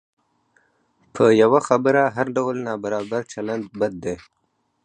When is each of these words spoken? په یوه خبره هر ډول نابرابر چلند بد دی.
په 1.13 1.23
یوه 1.41 1.59
خبره 1.67 2.01
هر 2.15 2.27
ډول 2.37 2.55
نابرابر 2.67 3.21
چلند 3.33 3.65
بد 3.79 3.93
دی. 4.03 4.15